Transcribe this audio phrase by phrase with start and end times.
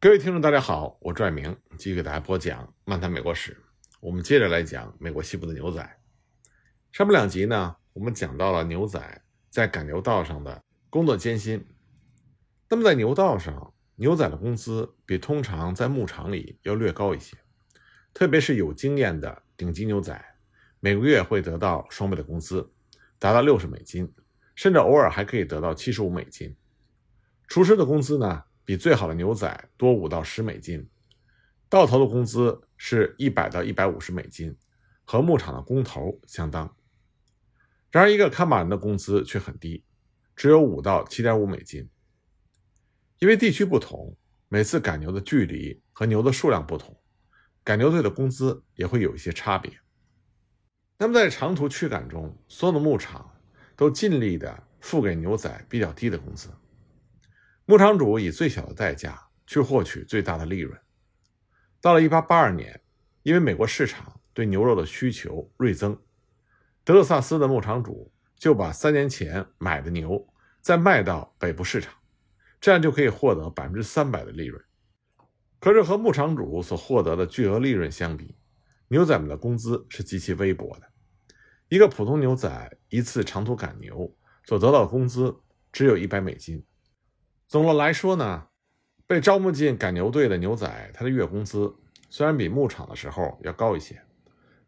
[0.00, 3.52] 各位听众，大家好，我拽明继续给大家播讲《漫谈美国史》。
[3.98, 5.98] 我们接着来讲美国西部的牛仔。
[6.92, 11.66] 上面两集呢，我们讲到了牛仔在赶牛道上的工作艰辛。
[12.68, 17.36] 那么在牛道上，牛仔的工资比通常在牧场里要略高一些，
[18.14, 20.24] 特别是有经验的顶级牛仔，
[20.78, 22.70] 每个月会得到双倍的工资，
[23.18, 24.14] 达到六十美金，
[24.54, 26.54] 甚至偶尔还可以得到七十五美金。
[27.48, 30.82] 厨师的工资呢，比最好的牛仔多五到十美金；
[31.70, 34.54] 到头的工资是一百到一百五十美金，
[35.04, 36.76] 和牧场的工头相当。
[37.90, 39.82] 然而，一个看马人的工资却很低，
[40.36, 41.88] 只有五到七点五美金。
[43.20, 44.14] 因为地区不同，
[44.50, 46.94] 每次赶牛的距离和牛的数量不同，
[47.64, 49.72] 赶牛队的工资也会有一些差别。
[50.98, 53.34] 那么，在长途驱赶中，所有的牧场
[53.74, 56.50] 都尽力的付给牛仔比较低的工资。
[57.70, 60.74] 牧场主以最小的代价去获取最大的利润。
[61.82, 62.80] 到了1882年，
[63.22, 66.00] 因为美国市场对牛肉的需求锐增，
[66.82, 70.26] 德克萨斯的牧场主就把三年前买的牛
[70.62, 71.92] 再卖到北部市场，
[72.58, 74.64] 这样就可以获得百分之三百的利润。
[75.60, 78.34] 可是和牧场主所获得的巨额利润相比，
[78.88, 80.90] 牛仔们的工资是极其微薄的。
[81.68, 85.36] 一个普通牛仔一次长途赶牛所得到的工资
[85.70, 86.64] 只有一百美金。
[87.48, 88.48] 总的来说呢，
[89.06, 91.74] 被招募进赶牛队的牛仔，他的月工资
[92.10, 93.98] 虽然比牧场的时候要高一些，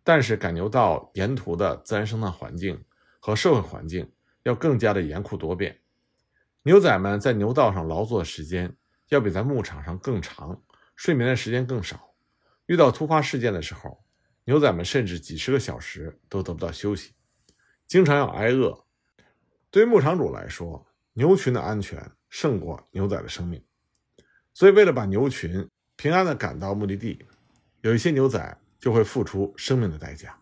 [0.03, 2.83] 但是赶牛道沿途的自然生态环境
[3.21, 4.11] 和社会环境
[4.45, 5.79] 要更加的严酷多变。
[6.63, 8.75] 牛仔们在牛道上劳作的时间
[9.11, 10.63] 要比在牧场上更长，
[10.97, 12.15] 睡眠的时间更少。
[12.65, 14.03] 遇到突发事件的时候，
[14.45, 17.13] 牛仔们甚至几十个小时都得不到休息，
[17.87, 18.87] 经常要挨饿。
[19.71, 22.11] 对于牧场主来说，牛群的安全。
[22.31, 23.63] 胜过牛仔的生命，
[24.55, 27.23] 所以为了把牛群平安的赶到目的地，
[27.83, 30.35] 有一些牛仔就会付出生命的代价。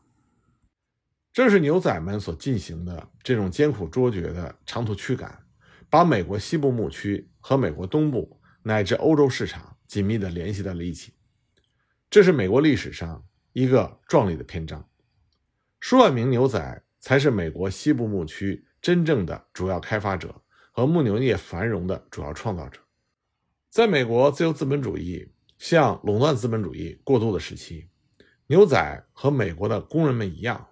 [1.33, 5.45] 正是牛仔们所进行的这种艰苦卓绝的长途驱赶，
[5.89, 11.14] 把美国西部牧区和美国东部乃至欧洲市场紧密的联系在了一起。
[12.11, 14.89] 这是美国历史上一个壮丽的篇章。
[15.80, 20.42] 数万名牛仔才是美国西部牧区真正的主要开发者。
[20.78, 22.78] 和牧牛业繁荣的主要创造者，
[23.68, 25.28] 在美国自由资本主义
[25.58, 27.89] 向垄断资本主义过渡的时期，
[28.46, 30.68] 牛仔和美国的工人们一样，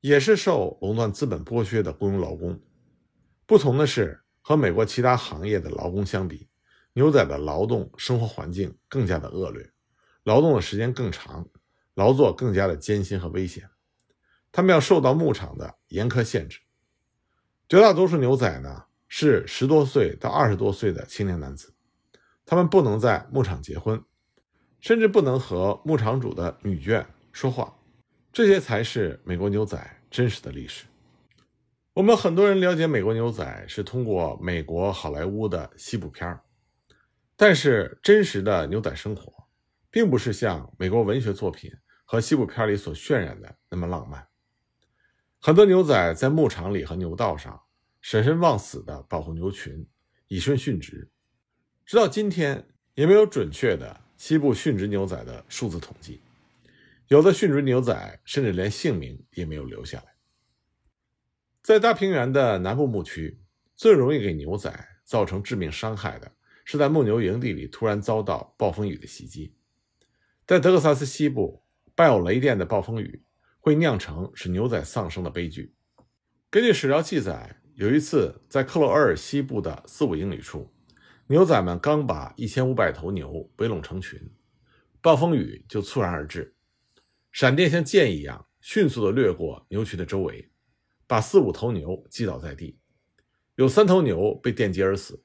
[0.00, 2.58] 也是受垄断资本剥削的雇佣劳工。
[3.44, 6.48] 不同的是，和美国其他行业的劳工相比，
[6.94, 9.70] 牛仔的劳动生活环境更加的恶劣，
[10.22, 11.46] 劳动的时间更长，
[11.92, 13.68] 劳作更加的艰辛和危险。
[14.50, 16.60] 他们要受到牧场的严苛限制。
[17.68, 18.84] 绝大多数牛仔呢？
[19.08, 21.74] 是十多岁到二十多岁的青年男子，
[22.44, 24.02] 他们不能在牧场结婚，
[24.80, 27.76] 甚至不能和牧场主的女眷说话。
[28.32, 30.84] 这些才是美国牛仔真实的历史。
[31.94, 36.42] 我们很多人了解美国牛仔是通过美国好莱坞的西部片儿，
[37.36, 39.32] 但是真实的牛仔生活，
[39.90, 41.70] 并不是像美国文学作品
[42.04, 44.26] 和西部片里所渲染的那么浪漫。
[45.40, 47.62] 很多牛仔在牧场里和牛道上。
[48.08, 49.84] 舍身忘死的保护牛群，
[50.28, 51.10] 以身殉职，
[51.84, 56.20] 直到今天也没有准确的西部殉职牛仔的数字统计。
[57.08, 60.14] 有的殉职牛仔甚至连姓名也没有留下来。
[61.60, 63.40] 在大平原的南部牧区，
[63.74, 66.30] 最容易给牛仔造成致命伤害的
[66.64, 69.52] 是在牧牛营地里突然遭到暴风雨的袭击。
[70.46, 71.64] 在德克萨斯西部，
[71.96, 73.24] 伴有雷电的暴风雨
[73.58, 75.74] 会酿成使牛仔丧生的悲剧。
[76.48, 77.60] 根据史料记载。
[77.76, 80.72] 有一次，在克罗尔西部的四五英里处，
[81.26, 84.18] 牛仔们刚把一千五百头牛围拢成群，
[85.02, 86.56] 暴风雨就猝然而至，
[87.32, 90.50] 闪电像箭一样迅速地掠过牛群的周围，
[91.06, 92.78] 把四五头牛击倒在地，
[93.56, 95.22] 有三头牛被电击而死，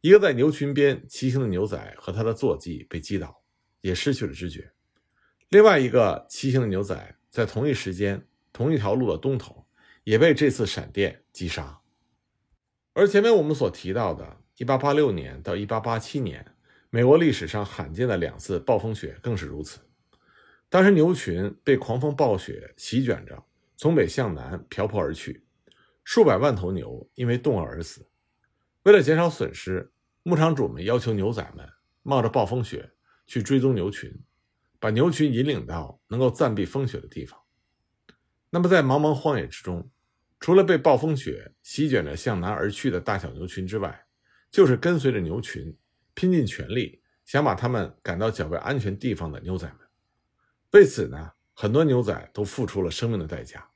[0.00, 3.44] 一个在牛群边骑行的牛仔和他的坐骑被击倒，
[3.82, 4.72] 也失去了知觉，
[5.50, 9.65] 另外一个骑行的牛仔在同一时间同一条路的东头。
[10.06, 11.80] 也被这次闪电击杀，
[12.92, 16.54] 而前面我们所提到的1886年到1887年，
[16.90, 19.80] 美国历史上罕见的两次暴风雪更是如此。
[20.68, 23.44] 当时牛群被狂风暴雪席卷着，
[23.76, 25.44] 从北向南瓢泼而去，
[26.04, 28.06] 数百万头牛因为冻饿而死。
[28.84, 29.90] 为了减少损失，
[30.22, 31.68] 牧场主们要求牛仔们
[32.04, 32.92] 冒着暴风雪
[33.26, 34.16] 去追踪牛群，
[34.78, 37.40] 把牛群引领到能够暂避风雪的地方。
[38.50, 39.90] 那么，在茫茫荒野之中，
[40.46, 44.06] 除了被暴风雪席卷着向南而去的大小牛群之外，
[44.48, 45.76] 就是跟随着牛群
[46.14, 49.78] 拼尽全力想把他们赶到较为安全地方的牛仔们。
[50.70, 53.72] 为此呢，很多牛仔都付出了生命的代价。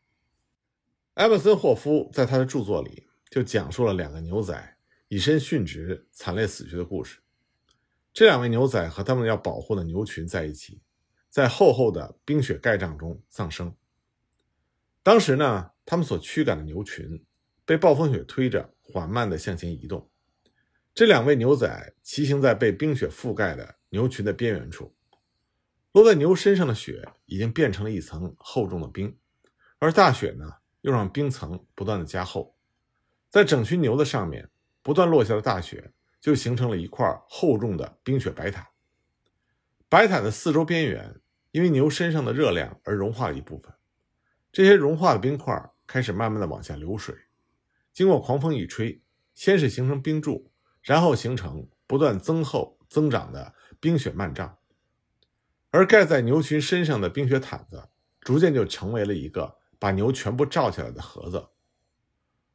[1.15, 4.77] 埃文森霍夫在他的著作里就讲述了两个牛仔
[5.09, 7.19] 以身殉职、惨烈死去的故事。
[8.13, 10.81] 这两位牛仔和他们要保护的牛群在一起，
[11.29, 13.75] 在厚厚的冰雪盖障中丧生。
[15.03, 17.21] 当时呢，他们所驱赶的牛群
[17.65, 20.09] 被暴风雪推着缓慢地向前移动。
[20.95, 24.95] 这两位牛仔骑行在被冰雪覆盖的牛群的边缘处，
[25.91, 29.19] 落在牛身上的雪已经变成了一层厚重的冰，
[29.81, 30.49] 而大雪呢，
[30.83, 32.55] 又让冰层不断的加厚，
[33.29, 34.49] 在整群牛的上面
[34.83, 35.91] 不断落下的大雪，
[36.21, 38.65] 就形成了一块厚重的冰雪白毯。
[39.89, 41.21] 白毯的四周边缘
[41.51, 43.75] 因为牛身上的热量而融化了一部分，
[44.53, 47.13] 这些融化的冰块开始慢慢的往下流水，
[47.93, 49.03] 经过狂风一吹，
[49.35, 50.47] 先是形成冰柱。
[50.83, 54.57] 然后形成不断增厚、增长的冰雪漫帐，
[55.71, 61.49] 而盖在牛群身上的冰雪毯子，逐渐就成为了一个把牛全部罩起来的盒子。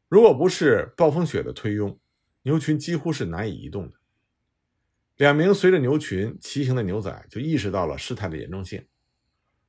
[0.09, 1.99] 如果不是暴风雪的推拥，
[2.41, 3.97] 牛群几乎是难以移动的。
[5.17, 8.83] 两名随着牛群骑行的牛仔就意识到了事态的严重性。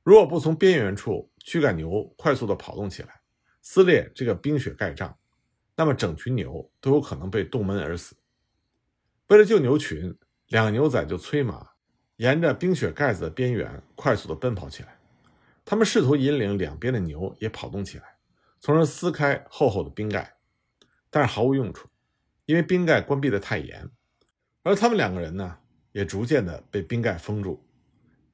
[0.01, 3.16] 如果不从边缘处驱赶牛快速地跑动起来，
[3.69, 5.13] 撕裂这个冰雪盖障，
[5.75, 8.15] 那么整群牛都有可能被冻闷而死。
[9.27, 10.17] 为了救牛群，
[10.47, 11.71] 两个牛仔就催马，
[12.15, 14.97] 沿着冰雪盖子的边缘快速地奔跑起来。
[15.65, 18.05] 他们试图引领两边的牛也跑动起来，
[18.61, 20.37] 从而撕开厚厚的冰盖，
[21.09, 21.89] 但是毫无用处，
[22.45, 23.91] 因为冰盖关闭得太严。
[24.63, 25.57] 而他们两个人呢，
[25.91, 27.67] 也逐渐地被冰盖封住，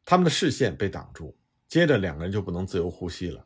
[0.06, 1.36] 他们的视线被挡住，
[1.68, 3.44] 接着两个人就不能自由呼吸了。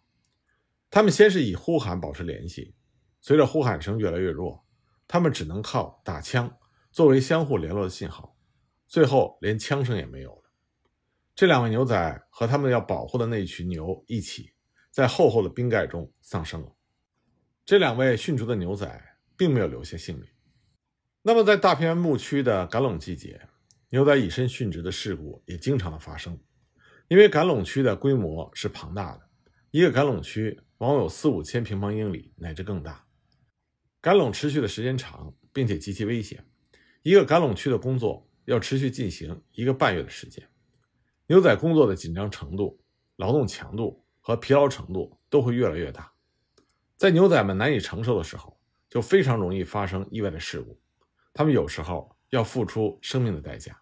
[0.89, 2.75] 他们先是以呼喊保持联系，
[3.21, 4.65] 随着呼喊声越来越弱，
[5.07, 6.57] 他们只能靠打枪。
[6.91, 8.35] 作为相互联络的信号，
[8.87, 10.43] 最后连枪声也没有了。
[11.35, 14.53] 这两位牛仔和他们要保护的那群牛一起，
[14.89, 16.73] 在厚厚的冰盖中丧生了。
[17.63, 20.27] 这两位殉职的牛仔并没有留下性命。
[21.21, 23.39] 那么，在大平原牧区的赶垄季节，
[23.89, 26.39] 牛仔以身殉职的事故也经常的发生。
[27.09, 29.29] 因为赶垄区的规模是庞大的，
[29.69, 33.05] 一个赶垄区往往有四五千平方英里乃至更大。
[33.99, 36.45] 赶垄持续的时间长，并且极其危险。
[37.03, 40.47] 一个赶垄区的工作要持续进行一个半月的时间，
[41.27, 42.79] 牛仔工作的紧张程度、
[43.15, 46.11] 劳动强度和疲劳程度都会越来越大。
[46.95, 48.59] 在牛仔们难以承受的时候，
[48.89, 50.79] 就非常容易发生意外的事故，
[51.33, 53.81] 他们有时候要付出生命的代价。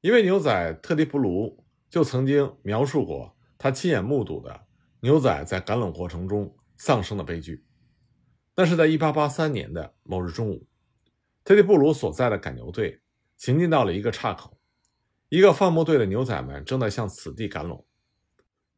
[0.00, 4.67] 一位牛仔特迪布鲁就曾经描述过他亲眼目睹的
[5.00, 7.64] 牛仔在赶拢过程中丧生的悲剧。
[8.56, 10.66] 那是在1883年的某日中午。
[11.44, 13.00] 特里布鲁所在的赶牛队
[13.36, 14.58] 行进到了一个岔口，
[15.28, 17.86] 一个放牧队的牛仔们正在向此地赶拢。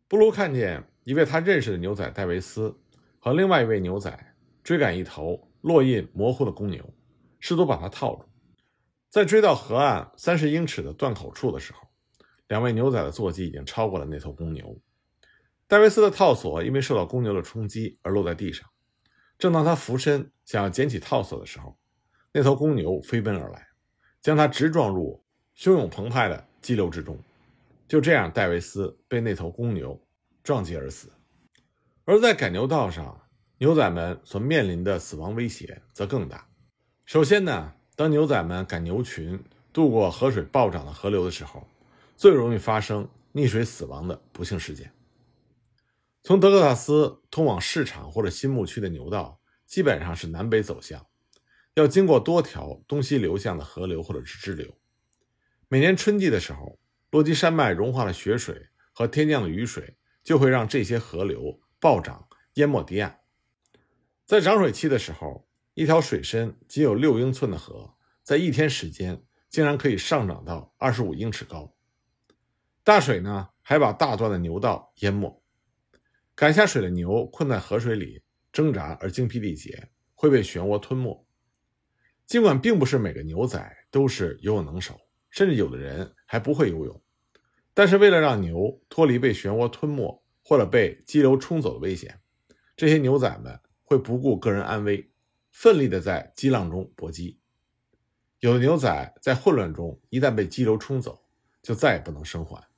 [0.06, 2.78] 布鲁看见一位他认识的牛仔戴维斯
[3.18, 6.94] 和另外一位牛仔追赶一头落印模糊的公牛，
[7.38, 8.24] 试图把它套住。
[9.08, 11.88] 在追到河岸三十英尺的断口处的时候，
[12.48, 14.78] 两位牛仔的坐骑已经超过了那头公牛。
[15.70, 18.68] 戴维斯的套索因为受到公牛的冲击而落在地上。
[19.38, 21.78] 正当他俯身想要捡起套索的时候，
[22.32, 23.68] 那头公牛飞奔而来，
[24.20, 25.22] 将他直撞入
[25.56, 27.16] 汹涌澎湃的激流之中。
[27.86, 29.96] 就这样，戴维斯被那头公牛
[30.42, 31.08] 撞击而死。
[32.04, 33.20] 而在赶牛道上，
[33.58, 36.48] 牛仔们所面临的死亡威胁则更大。
[37.06, 39.40] 首先呢，当牛仔们赶牛群
[39.72, 41.64] 渡过河水暴涨的河流的时候，
[42.16, 44.92] 最容易发生溺水死亡的不幸事件。
[46.22, 51.06] 从德克萨斯通往市场或者新牧区的牛道，基本上是南北走向。
[51.74, 54.76] 要经过多条东西流向的河流或者是支流。
[55.68, 56.78] 每年春季的时候，
[57.10, 63.20] 落基山脉融化的雪水和天降的雨水就会让这些河流暴涨，淹没堤岸。
[64.26, 71.74] 在涨水期的时候，一条水深仅有六英寸的河，在一天时间竟然可以上涨到二十五英尺高。
[72.84, 75.42] 大水呢，还把大段的牛道淹没。
[76.34, 78.22] 赶下水的牛困在河水里
[78.52, 81.26] 挣扎而精疲力竭，会被漩涡吞没。
[82.26, 84.98] 尽管并不是每个牛仔都是游泳能手，
[85.30, 87.02] 甚至有的人还不会游泳，
[87.74, 92.20] 但是为了让牛脱离被漩涡吞没或者被激流冲走的危险，
[92.76, 95.10] 这些牛仔们会不顾个人安危，
[95.50, 97.38] 奋力的在激浪中搏击。
[98.38, 101.26] 有的牛仔在混乱中一旦被激流冲走，
[101.60, 102.69] 就再也不能生还。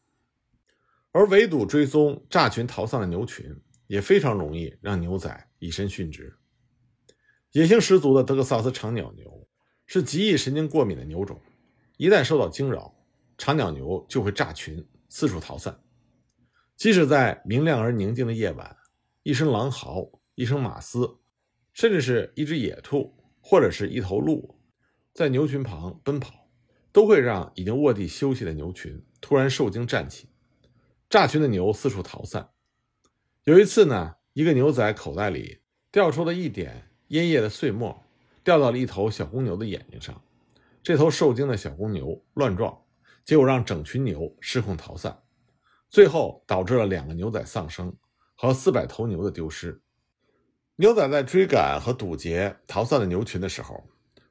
[1.12, 3.54] 而围堵追踪炸群逃散的牛群，
[3.87, 6.35] 也非常容易让牛仔以身殉职。
[7.52, 9.47] 野性十足的德克萨斯长角牛
[9.87, 11.38] 是极易神经过敏的牛种，
[11.99, 12.95] 一旦受到惊扰，
[13.37, 15.78] 长角牛就会炸群，四处逃散。
[16.76, 18.75] 即使在明亮而宁静的夜晚，
[19.23, 21.19] 一声狼嚎，一声马嘶，
[21.75, 24.59] 甚至是一只野兔或者是一头鹿，
[25.12, 26.49] 在牛群旁奔跑，
[26.90, 30.28] 都会让已经卧地休息的牛群突然受惊站起，
[31.12, 32.49] 炸群的牛四处逃散。
[33.45, 38.02] 有一次呢，一个牛仔口袋里掉出了一点烟叶的碎末，
[38.42, 40.25] 掉到了一头小公牛的眼睛上。
[40.83, 42.81] 这头受惊的小公牛乱撞，
[43.26, 45.23] 结果让整群牛失控逃散，
[45.90, 47.95] 最后导致了两个牛仔丧生
[48.35, 49.83] 和四百头牛的丢失。
[50.76, 53.85] 牛仔在追赶和堵截逃散的牛群的时候，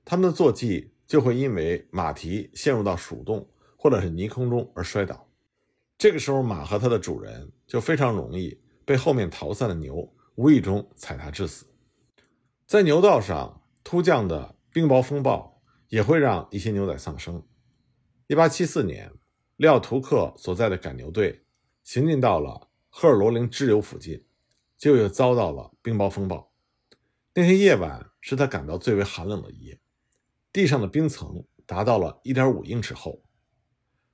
[0.04, 3.48] 他们的坐骑就会因为马蹄陷入到鼠洞
[3.78, 5.28] 或者是泥坑中而摔倒。
[6.02, 11.68] 这个时候，马和它的主人就非常容易被后面逃散的牛无意中踩踏致死。
[12.66, 15.62] 在牛道上突降的冰雹风暴。
[15.90, 17.46] 也会让一些牛仔丧生。
[18.28, 19.12] 一八七四年，
[19.58, 21.44] 利奥图克所在的赶牛队
[21.84, 24.24] 行进到了赫尔罗林支流附近，
[24.78, 26.54] 就又遭到了冰雹风暴。
[27.36, 29.82] 那天夜晚是他感到最为寒冷的一夜，
[30.54, 33.22] 地上的冰层达到了一点五英尺厚。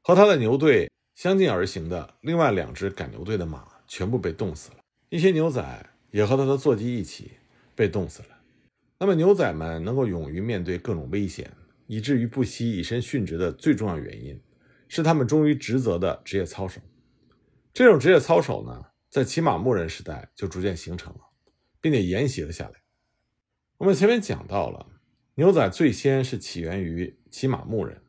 [0.02, 4.78] 和他的牛队相近而行的另外两只赶牛队的马全部被冻死了，
[5.10, 7.32] 一些牛仔也和他的坐骑一起
[7.74, 8.30] 被冻死了。
[9.00, 11.52] 那么，牛仔们能够勇于面对各种危险。
[11.88, 14.40] 以至于不惜以身殉职的最重要原因，
[14.90, 16.82] 是他们忠于职责的职业操守。
[17.74, 21.22] 这种职业操守呢，在骑马牧人时代就逐渐形成了，
[21.82, 22.74] 并且沿袭了下来。
[23.78, 24.86] 我们前面讲到了，
[25.36, 28.04] 牛仔最先是起源于骑马牧人。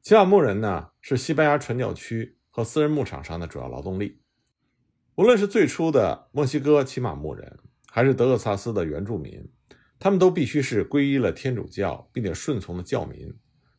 [0.00, 4.20] 骑马牧人呢，是西班牙传教区和私人牧场上的主要劳动力。
[5.14, 9.48] 无论是最初的墨西哥骑马牧人，还是德克萨斯的原住民。
[10.00, 13.32] 他们都必须是皈依了天主教并且顺从的教民，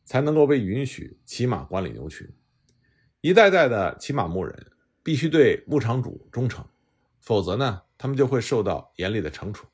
[0.06, 2.26] 才能够被允许骑马管理牛群。
[3.20, 4.72] 一代代的骑马牧人
[5.02, 6.64] 必须对牧场主忠诚，
[7.20, 9.66] 否则呢，他们就会受到严厉的惩处。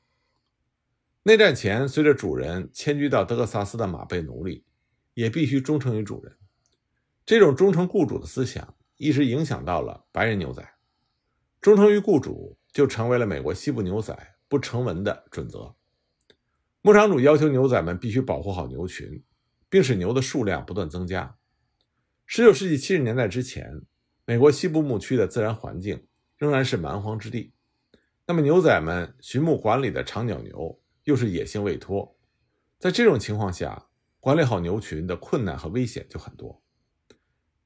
[1.23, 4.65] 内战前，随着主人迁居到德克萨斯的马背奴隶
[5.13, 6.35] 也必须忠诚于主人。
[7.25, 10.67] 这种忠诚雇主的思想一直影响到了白人牛仔，
[11.61, 15.75] 忠诚于雇主就成为了美国西部牛仔不成文的准则。
[16.81, 19.23] 牧场主要求牛仔们必须保护好牛群，
[19.69, 21.37] 并使牛的数量不断增加。
[22.29, 23.81] 19世纪70年代之前，
[24.25, 27.53] 美国西部牧区的自然环境仍然是蛮荒之地。
[28.25, 32.17] 那么，牛仔们巡牧管理的长角牛又是野性未脱，
[32.77, 33.87] 在这种情况下，
[34.19, 36.61] 管理好牛群的困难和危险就很多。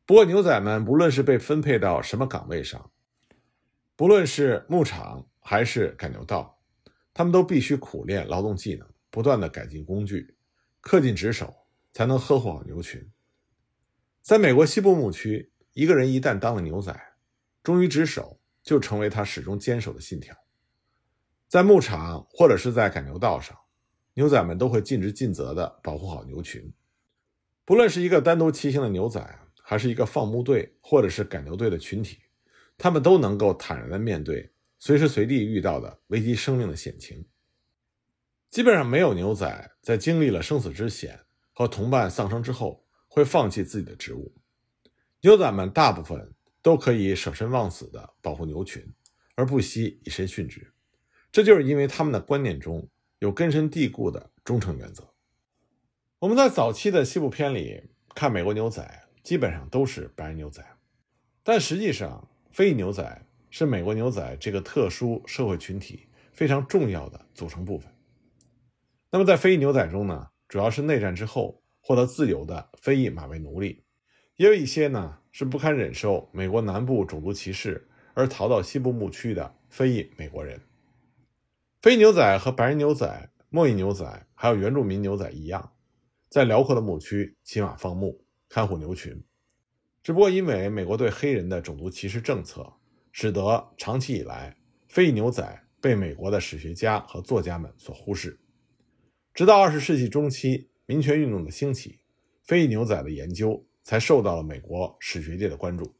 [0.05, 2.91] 不过，牛仔们不论是被分配到什么岗位上，
[3.95, 6.59] 不论是牧场还是赶牛道，
[7.13, 8.87] 他们都必须苦练劳动技能。
[9.13, 10.37] 不断的改进工具，
[10.81, 11.53] 恪尽职守，
[11.91, 13.11] 才能呵护好牛群。
[14.21, 16.97] 在美国西部牧区，一个人一旦当了牛仔，
[17.61, 20.33] 忠于职守就成为他始终坚守的信条。
[21.49, 23.57] 在牧场或者是在赶牛道上，
[24.13, 26.73] 牛仔们都会尽职尽责地保护好牛群。
[27.65, 32.19] 不论是一个单独骑行的牛仔，还是一个放牧队或者是赶牛队的群体，
[32.77, 37.25] 他们都能够坦然地面对随时随地遇到的危及生命的险情。
[38.49, 41.21] 基本上没有牛仔在经历了生死之险
[41.53, 44.35] 和同伴丧生之后会放弃自己的职务。
[45.21, 48.83] 牛仔们大部分都可以舍身忘死地保护牛群，
[49.35, 50.73] 而不惜以身殉职。
[51.31, 52.89] 这就是因为他们的观念中
[53.19, 55.13] 有根深蒂固的忠诚原则。
[56.19, 60.63] 我们在早期的西部片里看美国牛仔，基本上都是白人牛仔，
[61.43, 67.91] 但实际上非裔牛仔是美国牛仔这个特殊社会群体非常重要的组成部分。
[69.11, 73.83] 那么，在非裔牛仔中呢，主要是内战之后获得自由的非裔马背奴隶，
[74.37, 80.61] 也有一些呢是不堪忍受美国南部种族歧视而逃到西部牧区的非裔美国人。
[81.81, 85.73] 非牛仔和白人牛仔、墨裔牛仔还有原住民牛仔一样，
[86.29, 88.20] 在辽阔的牧区骑马放牧、
[88.53, 89.23] 看护牛群。
[90.03, 92.73] 只不过因为美国对黑人的种族歧视政策，
[93.13, 94.57] 使得长期以来
[94.89, 98.37] 非裔牛仔被美国的史学家和作家们所忽视。
[99.33, 101.99] 直到二十世纪中期，民权运动的兴起，
[102.43, 105.95] 非裔牛仔的研究才受到了美国史学界的关注。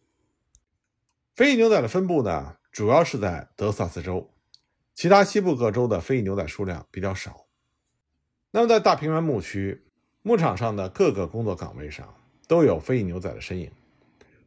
[1.34, 4.34] 非裔牛仔的分布呢，主要是在德萨斯州，
[4.93, 7.48] 其他西部各州的非裔牛仔数量比较少。
[8.51, 9.86] 那么，在大平原牧区
[10.22, 12.13] 牧场上的各个工作岗位上，
[12.51, 13.72] 都有非裔牛仔的身影。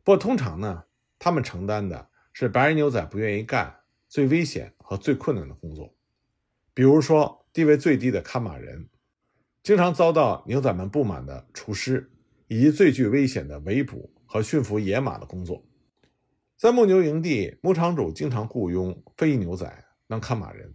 [0.02, 0.84] 不过，通常呢，
[1.18, 3.74] 他们承担的是白人牛仔不愿意干、
[4.10, 5.94] 最危险和最困难的工作，
[6.74, 7.40] 比如说。
[7.54, 8.88] 地位最低的看马人，
[9.62, 12.10] 经常遭到牛仔们不满的厨师，
[12.48, 15.64] 以及最具危险的围捕和驯服野马的工作。
[16.56, 20.74] 在牧牛营地，牧场主经常雇佣非裔牛仔当看马人。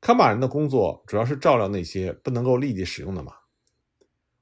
[0.00, 3.34] 看马人的工作主要是照料那些不能够立即使用的马。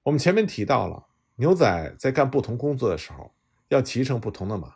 [0.05, 1.09] 我们前面提到了，
[1.41, 3.35] 牛仔在干不同工作的时候，
[3.69, 4.75] 要骑乘不同的马。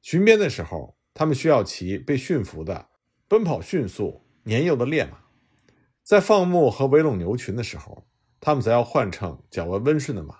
[0.00, 2.88] 巡边的时候，他们需要骑被驯服的、
[3.28, 5.18] 奔跑迅速、年幼的烈马；
[6.02, 8.06] 在放牧和围拢牛群的时候，
[8.40, 10.34] 他们则要换乘较为温顺的马。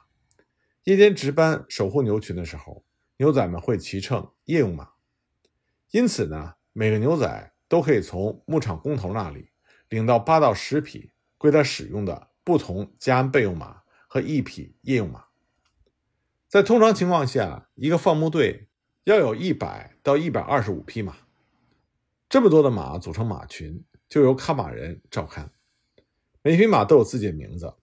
[0.85, 2.83] 夜间值班守护牛群的时候，
[3.19, 4.89] 牛仔们会骑乘夜用马。
[5.91, 9.51] 因此呢，每个牛仔都可以从牧场工头那里
[9.91, 15.26] 领到八到十匹归他使用的不同加安备用马和一匹夜用马。
[16.57, 18.67] 在通常情况下，一个放牧队。
[19.05, 21.15] 要有一百到一百二十五匹马，
[22.31, 25.53] 这么多的马组成马群，就由看马人照看。
[26.41, 27.75] 每匹马都有自己的名字，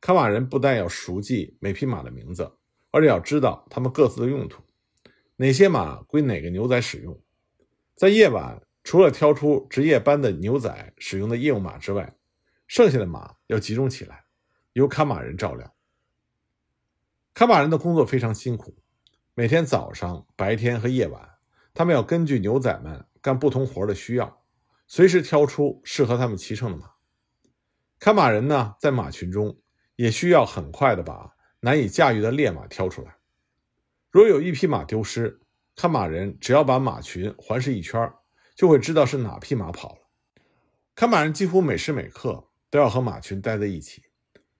[0.00, 2.52] 看马人不但要熟记每匹马的名字，
[2.92, 4.62] 而且要知道它们各自的用途，
[5.34, 7.20] 哪些马归哪个牛仔使用。
[7.96, 12.14] 在夜晚，除了挑出值夜班的牛仔使用的业务马之外，
[12.68, 14.24] 剩下的马要集中起来，
[14.74, 15.74] 由看马人照料。
[17.32, 18.76] 看马人的工作非常辛苦。
[19.34, 21.36] 每天早上、白天和夜晚，
[21.72, 24.42] 他们要根据牛仔们干不同活的需要，
[24.86, 26.90] 随时挑出适合他们骑乘的马。
[27.98, 29.58] 看马人呢，在马群中
[29.96, 33.16] 也需要很快的把难以驾驭的烈马挑出来。
[34.10, 35.40] 若有一匹马丢失，
[35.76, 38.12] 看马人只要把马群环视一圈，
[38.56, 40.00] 就会知道是哪匹马跑了。
[40.94, 44.02] 看马人几乎每时每刻都要和马群待在一起，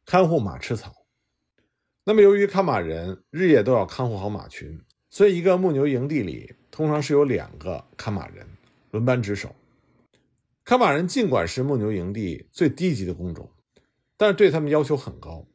[0.07, 0.95] 看护马吃草。
[2.11, 4.76] 那么，由于看马人日夜都要看护好马群，
[5.11, 8.45] 所以一个牧牛营地里通常是有两个看马人
[8.90, 9.55] 轮班值守。
[10.64, 13.49] 看马人尽管是牧牛营地最低级的工种，
[14.17, 15.47] 但是对他们要求很高。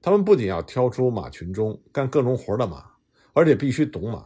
[0.00, 2.90] 他们不仅要挑出马群中干各种活的马，
[3.34, 4.24] 而且必须懂马，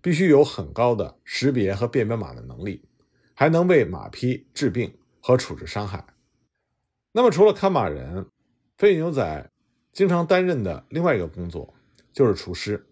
[0.00, 2.80] 必须有很高的识别和辨别马的能力，
[3.34, 6.06] 还能为马匹治病和处置伤害。
[7.10, 8.24] 那么，除了看马人，
[8.78, 9.50] 非牛仔。
[9.94, 11.72] 经常担任的另外一个工作
[12.12, 12.84] 就是厨师。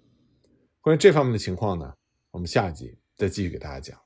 [0.80, 1.92] 关于这方面的情况呢，
[2.30, 4.01] 我们下一集再继续给大家讲。